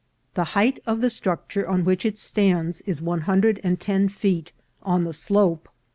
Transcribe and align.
The 0.33 0.43
height 0.57 0.79
of 0.87 0.99
the 0.99 1.11
structure 1.11 1.67
on 1.69 1.85
which 1.85 2.07
it 2.07 2.17
stands 2.17 2.81
is 2.87 3.03
one 3.03 3.21
hundred 3.29 3.61
and 3.63 3.79
ten 3.79 4.09
feet 4.09 4.51
on 4.81 5.03
the 5.03 5.13
slope. 5.13 5.69